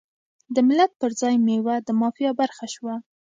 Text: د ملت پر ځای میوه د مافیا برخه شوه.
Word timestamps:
د 0.55 0.57
ملت 0.67 0.91
پر 1.01 1.11
ځای 1.21 1.35
میوه 1.47 1.75
د 1.87 1.89
مافیا 2.01 2.31
برخه 2.39 2.65
شوه. 2.73 2.95